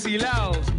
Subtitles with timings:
[0.00, 0.69] fusilados.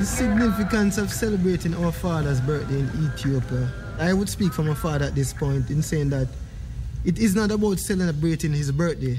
[0.00, 3.70] Significance of celebrating our father's birthday in Ethiopia.
[3.98, 6.28] I would speak for my father at this point in saying that
[7.04, 9.18] it is not about celebrating his birthday.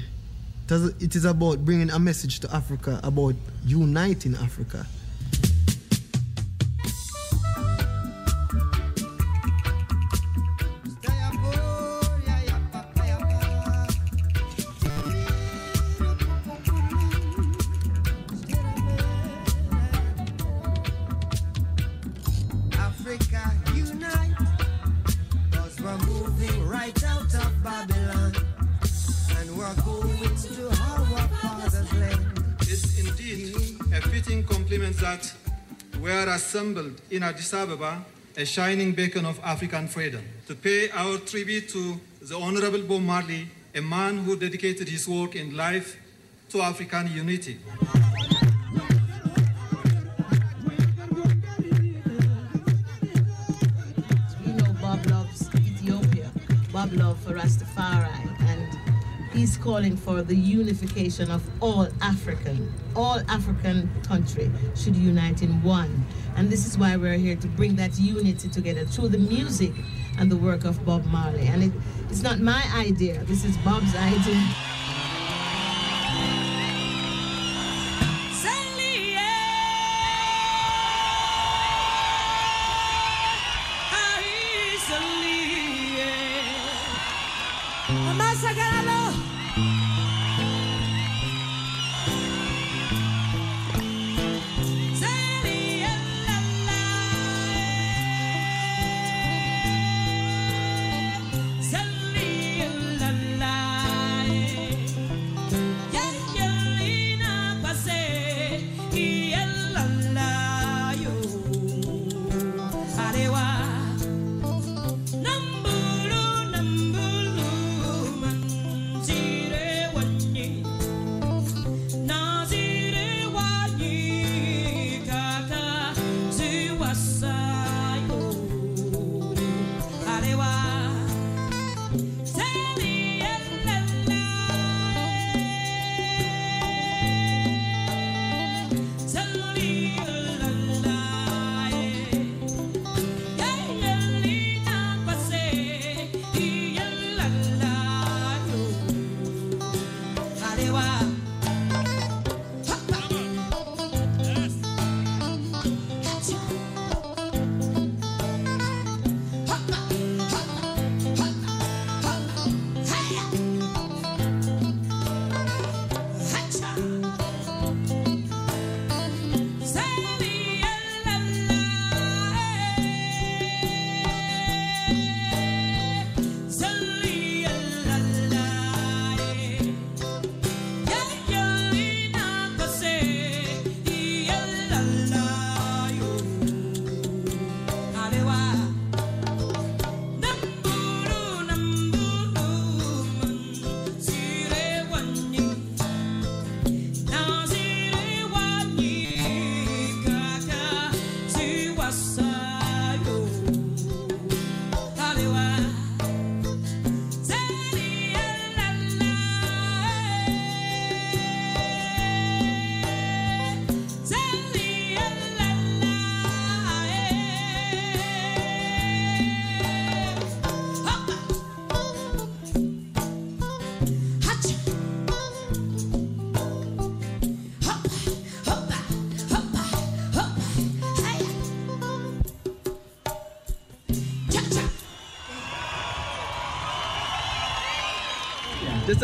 [0.68, 3.34] It is about bringing a message to Africa about
[3.64, 4.86] uniting Africa.
[37.16, 38.04] In Addis Ababa,
[38.36, 43.48] a shining beacon of African freedom, to pay our tribute to the Honorable Bob Marley,
[43.74, 45.96] a man who dedicated his work and life
[46.50, 47.58] to African unity.
[59.36, 66.06] He's calling for the unification of all African, all African country should unite in one.
[66.36, 69.72] And this is why we're here to bring that unity together through the music
[70.18, 71.46] and the work of Bob Marley.
[71.46, 71.72] And it,
[72.08, 74.75] it's not my idea, this is Bob's idea.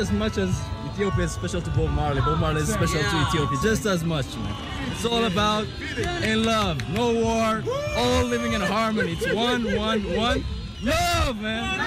[0.03, 3.59] As much as Ethiopia is special to Bob Marley, Bob Marley is special to Ethiopia,
[3.63, 4.57] just as much, man.
[4.91, 5.65] It's all about
[6.25, 7.63] in love, no war,
[7.97, 9.13] all living in harmony.
[9.13, 10.45] It's one, one, one,
[10.83, 11.79] love, man.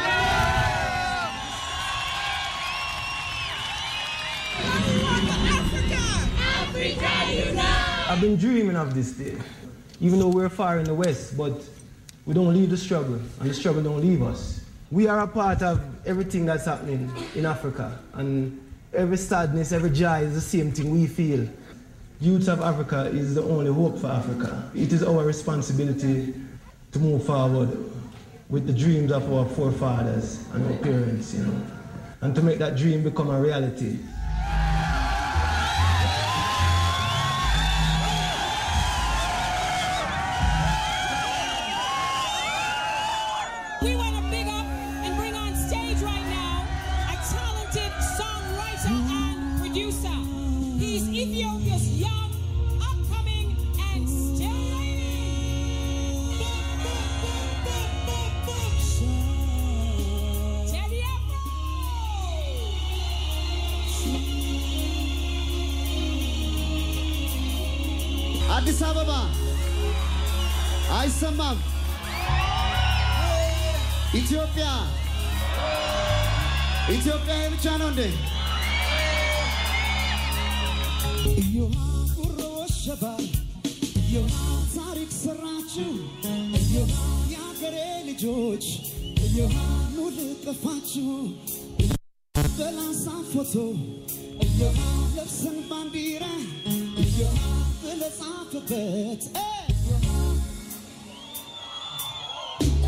[8.08, 9.36] I've been dreaming of this day,
[10.00, 11.62] even though we're far in the west, but
[12.26, 14.62] we don't leave the struggle, and the struggle don't leave us.
[14.90, 18.60] We are a part of everything that's happening in Africa, and
[18.94, 21.48] every sadness, every joy is the same thing we feel.
[22.22, 24.72] Youth of Africa is the only hope for Africa.
[24.74, 26.34] It is our responsibility
[26.92, 27.78] to move forward
[28.50, 31.62] with the dreams of our forefathers and our parents, you know,
[32.22, 33.98] and to make that dream become a reality.
[76.94, 78.02] ኢትዮጵያ ይሄ ብቻ ነው እንዴ?
[81.34, 81.76] እዮሃ
[82.18, 83.04] ጉሮ ወሸባ
[84.00, 84.34] እዮሃ
[84.76, 85.90] ታሪክ ሰራችሁ
[86.60, 86.94] እዮሃ
[87.34, 87.78] የአገሬ
[88.10, 88.66] ልጆች
[89.26, 89.56] እዮሃ
[89.96, 91.10] ኑ ልጥፋችሁ
[92.58, 93.54] በላሳ ፎቶ
[94.46, 94.80] እዮሃ
[95.16, 96.26] ለብሰን ባንዲራ
[97.04, 97.40] እዮሃ
[97.82, 99.24] ብለጻፍበት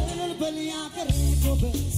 [0.03, 1.11] እልል በል የአገሬ
[1.43, 1.97] ጎበዝ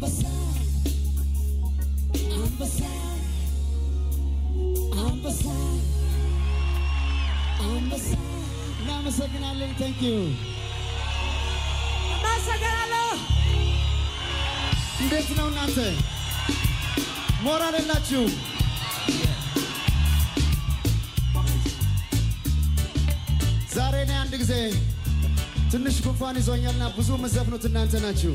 [0.00, 0.20] አንበሳ
[2.36, 2.80] አንበሳ
[5.04, 5.42] አንበሳ
[7.68, 8.06] አንበሳ
[8.74, 10.12] እናመሰግናለን። ታንክ ዩ
[12.10, 13.08] እናመሰግናለሁ።
[15.00, 15.78] እንዴት ነው እናንተ?
[17.42, 18.22] ሞራል የላችሁ?
[23.74, 24.54] ዛሬ እኔ አንድ ጊዜ
[25.72, 28.34] ትንሽ ጉንፋን ይዞኛልና ብዙ የምትዘፍኑት እናንተ ናችሁ።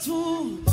[0.00, 0.69] tu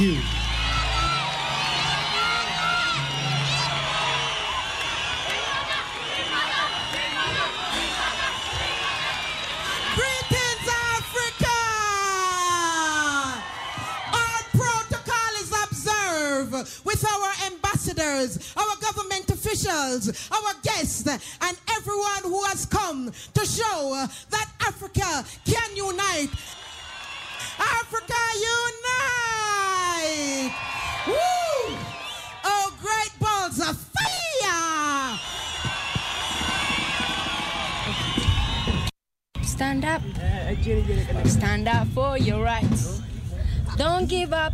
[0.00, 0.35] you.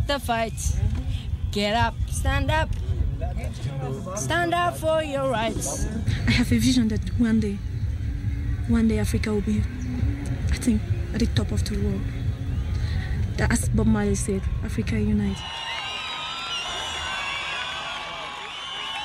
[0.05, 0.79] Don't give up the fight.
[1.51, 1.93] Get up.
[2.09, 2.69] Stand up.
[4.15, 5.87] Stand up for your rights.
[6.27, 7.57] I have a vision that one day,
[8.67, 9.61] one day Africa will be,
[10.51, 10.81] I think,
[11.13, 12.01] at the top of the world.
[13.37, 15.37] That, as Bob Marley said, Africa unite.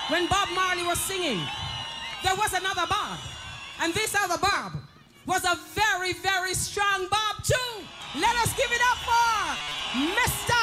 [0.08, 1.40] When Bob Marley was singing,
[2.24, 3.18] there was another Bob.
[3.80, 4.72] And this other Bob
[5.26, 7.84] was a very, very strong Bob too.
[8.18, 10.57] Let us give it up for Mr.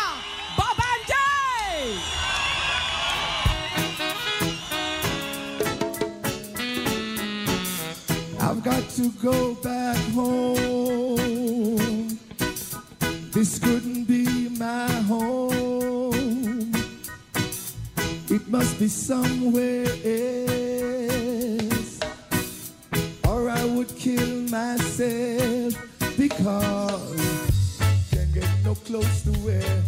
[9.05, 10.57] to go back home.
[13.31, 16.71] This couldn't be my home.
[18.29, 21.99] It must be somewhere else.
[23.27, 25.73] Or I would kill myself
[26.17, 27.21] because
[28.11, 29.83] can't get no clothes to wear,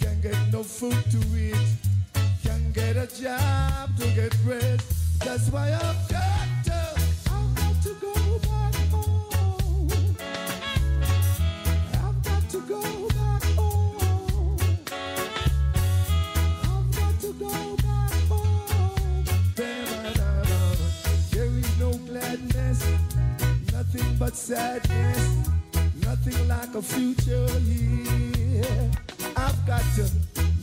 [0.00, 1.54] can't get no food to eat,
[2.42, 5.20] can't get a job to get rest.
[5.20, 5.96] That's why I'm.
[6.08, 6.39] got
[24.00, 25.48] nothing but sadness,
[26.02, 28.90] nothing like a future here.
[29.36, 30.10] I've got to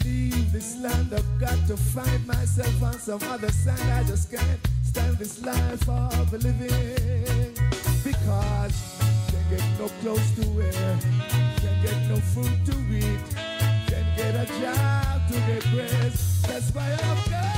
[0.03, 3.79] leave this land, I've got to find myself on some other side.
[3.79, 7.53] I just can't stand this life of living
[8.03, 8.73] because
[9.29, 13.19] can't get no clothes to wear, can't get no food to eat,
[13.87, 16.47] can't get a job to get rest.
[16.47, 17.56] That's why I've got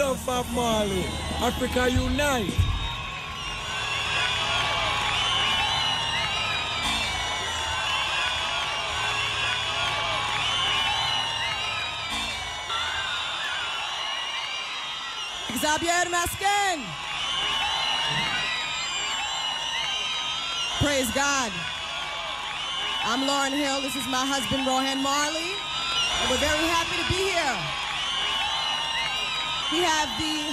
[0.00, 1.04] love Bob Marley.
[1.42, 2.56] Africa unite.
[15.60, 16.78] Xavier Masken.
[20.80, 21.52] Praise God.
[23.04, 23.82] I'm Lauryn Hill.
[23.82, 25.52] This is my husband, Rohan Marley.
[26.20, 27.80] And we're very happy to be here.
[29.72, 30.50] We have the,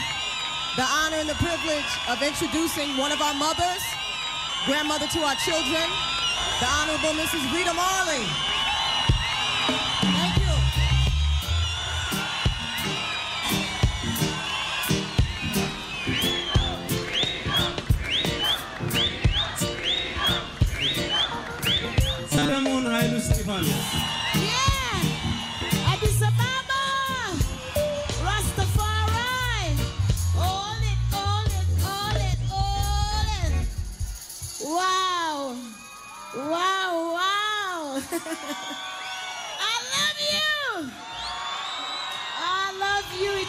[0.75, 3.81] the honor and the privilege of introducing one of our mothers,
[4.67, 5.89] grandmother to our children,
[6.61, 7.41] the Honorable Mrs.
[7.51, 8.56] Rita Marley.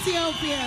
[0.09, 0.65] Ethiopia!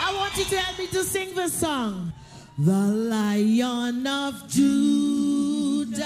[0.00, 2.12] I want you to help me to sing this song.
[2.58, 5.98] The Lion of Judah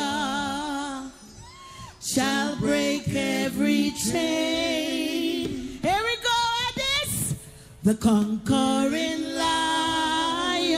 [2.03, 5.79] shall break every chain.
[5.81, 6.35] Here we go,
[6.67, 7.37] Addis.
[7.85, 10.75] The conquering lion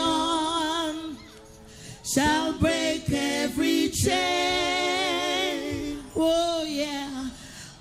[2.05, 5.23] shall break every chain.
[6.15, 7.31] Oh, yeah.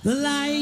[0.04, 0.61] The lion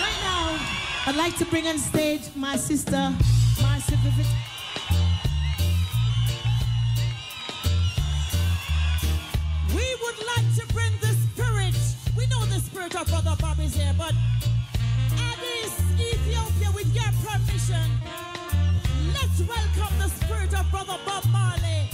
[0.00, 0.58] Right now,
[1.06, 3.12] I'd like to bring on stage my sister,
[3.62, 4.28] my significant.
[9.76, 11.76] We would like to bring the spirit.
[12.16, 14.14] We know the spirit of Brother Bob is here, but
[15.64, 17.90] Ethiopia, with your permission,
[19.14, 21.88] let's welcome the spirit of Brother Bob Marley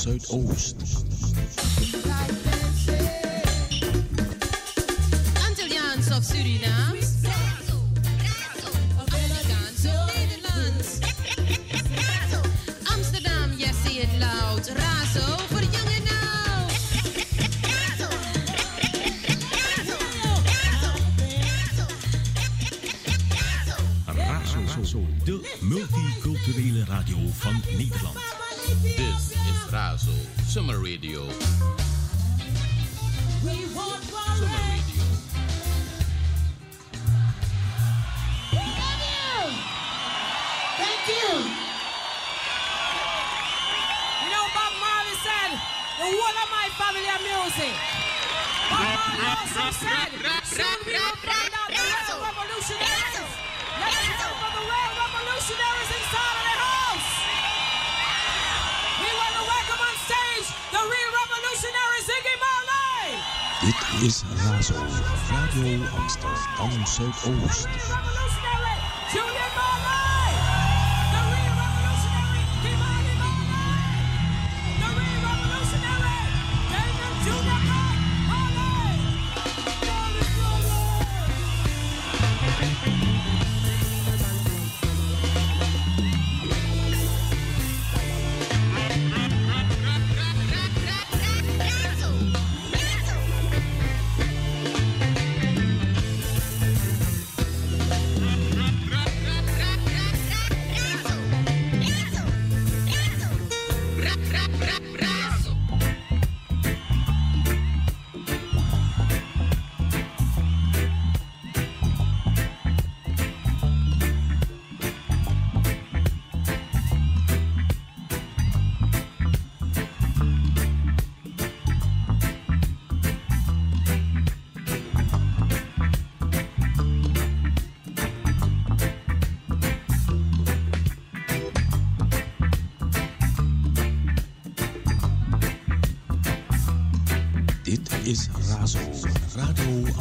[0.00, 0.76] Zuidoost.
[5.46, 7.06] Antilliaans of Surinaams?
[8.98, 10.98] Afrikaans of Nederlands?
[12.84, 14.68] Amsterdam, yes, zie het loud.
[14.68, 16.72] Razo voor jong en oud.
[24.76, 28.18] Razo, de multiculturele radio van Nederland.
[28.82, 29.29] This
[29.70, 31.20] Summer Radio.
[33.44, 35.04] We want Summer Radio.
[38.50, 39.38] We love you.
[40.74, 41.30] Thank you.
[44.24, 45.50] You know, Bob Marley said,
[46.02, 46.10] the
[46.42, 47.74] of my family music.
[48.70, 50.10] Bob Marley also said,
[64.02, 64.80] is Razo,
[65.30, 68.09] Radio Amsterdam Zuidoost.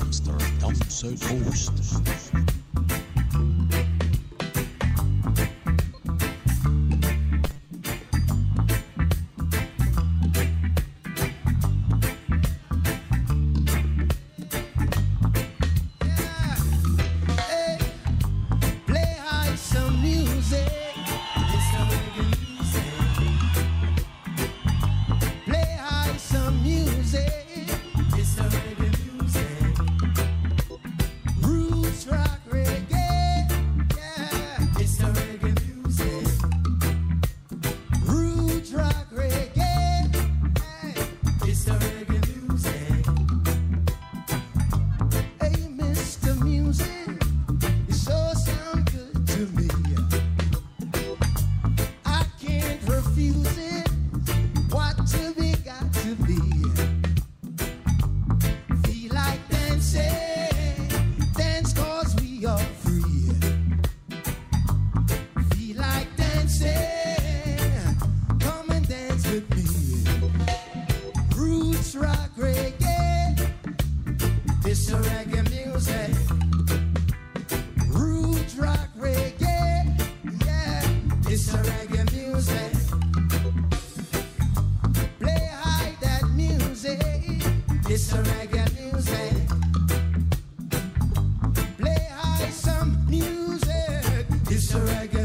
[0.01, 1.69] hamster, dans se.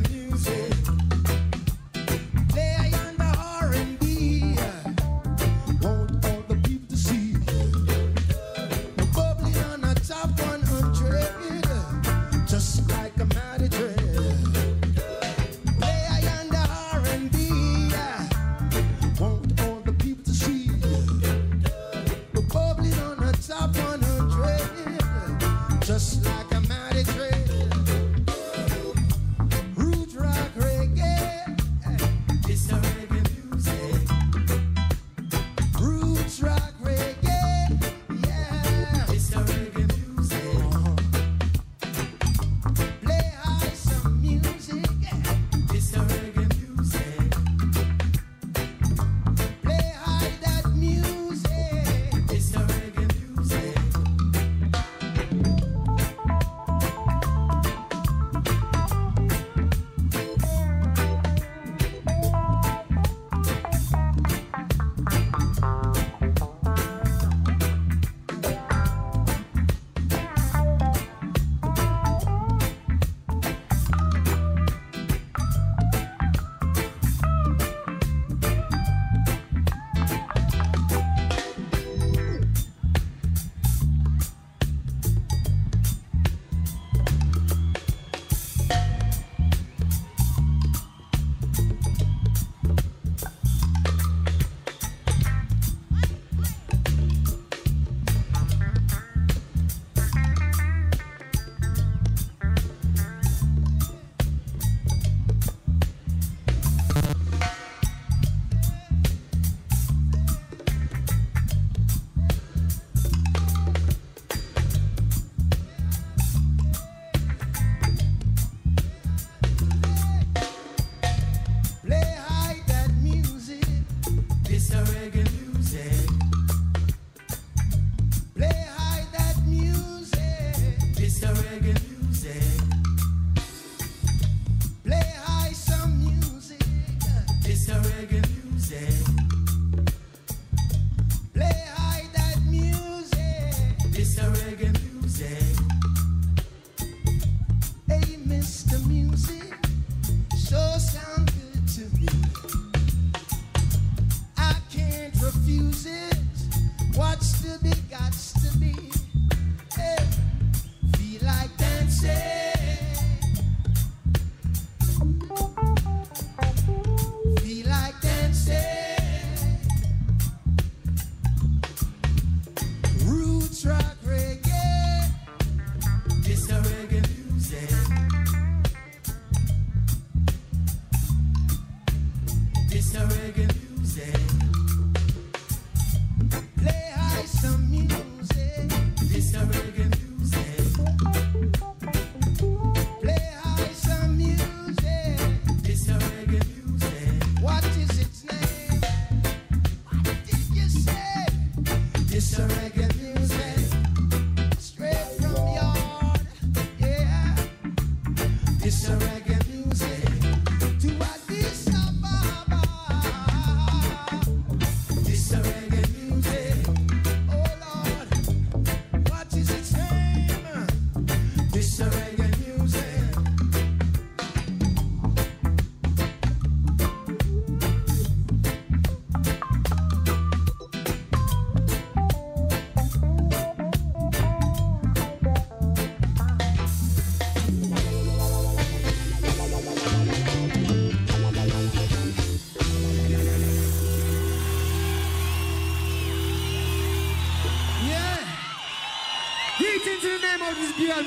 [0.00, 0.83] music.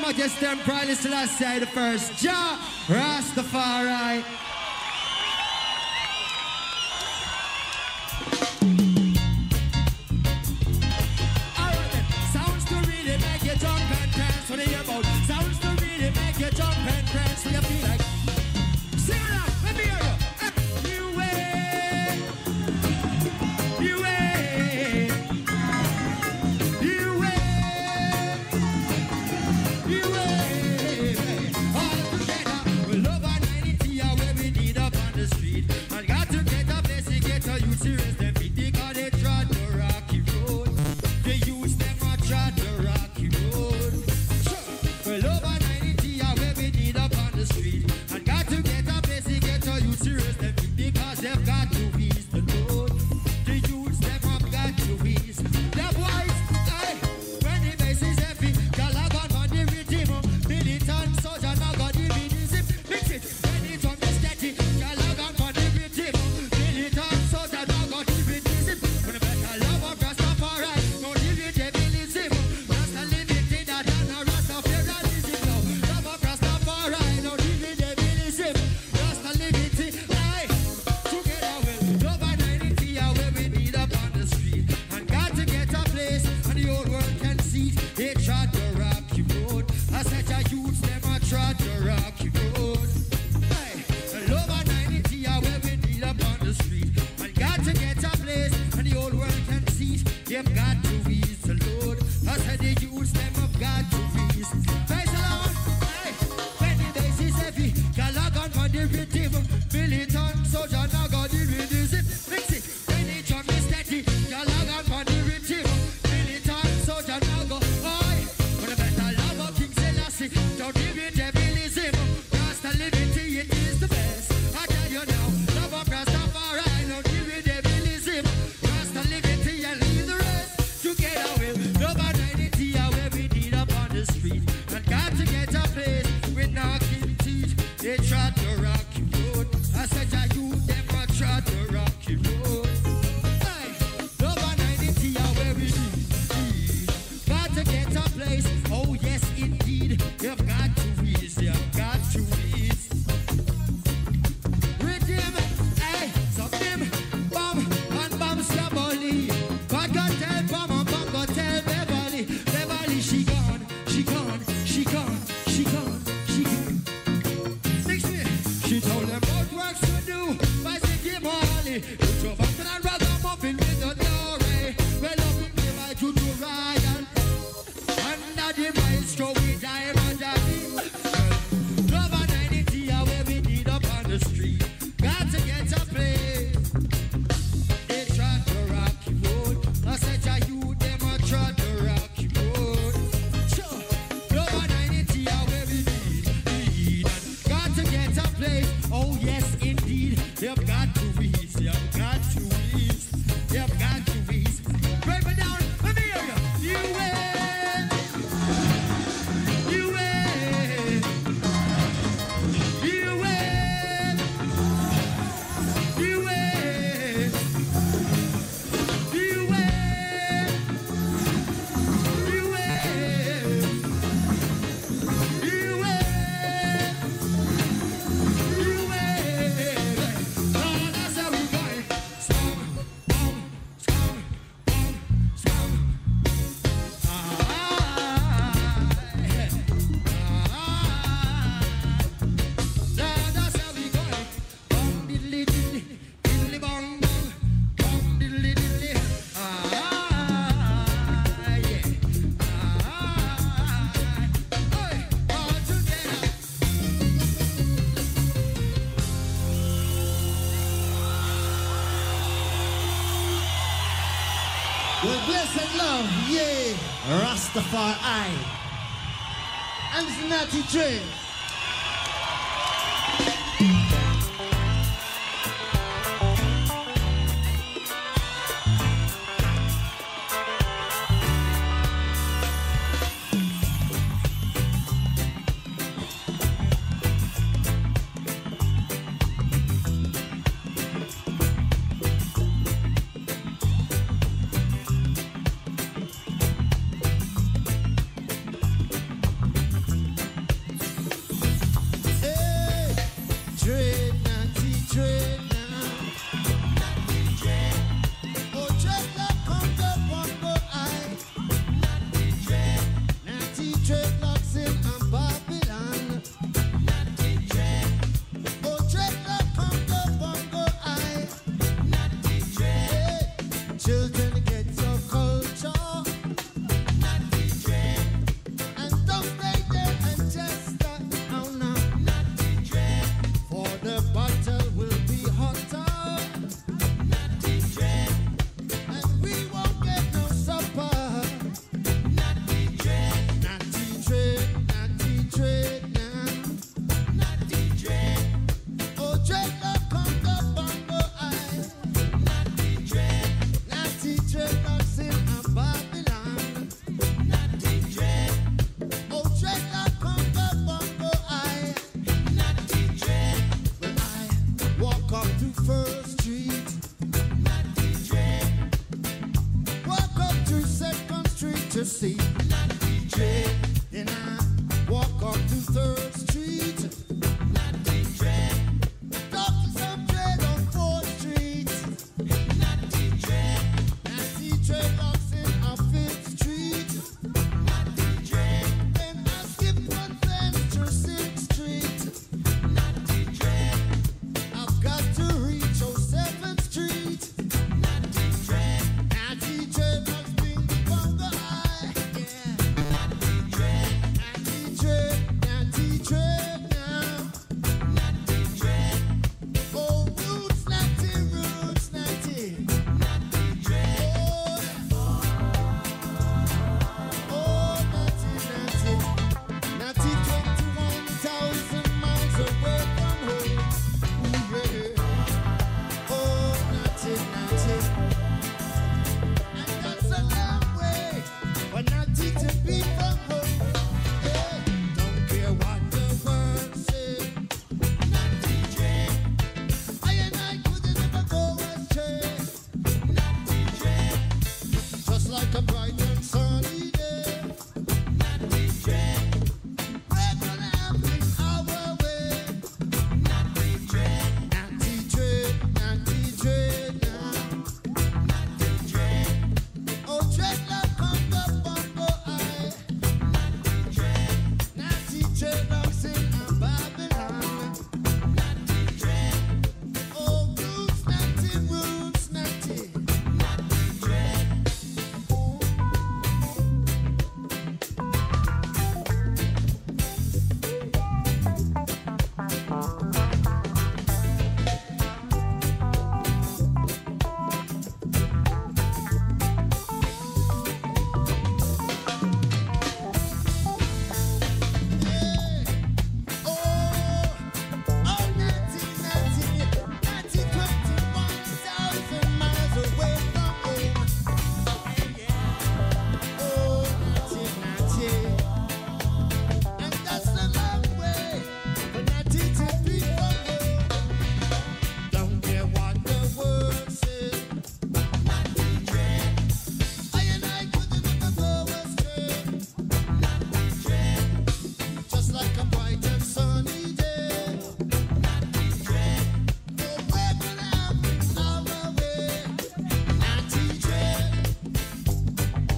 [0.10, 2.24] against them, Pride Celestia, the first.
[2.24, 4.47] Ja Rastafari.
[86.58, 87.72] the old world can see.
[87.98, 88.77] it tried to